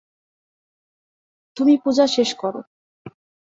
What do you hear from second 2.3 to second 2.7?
করো।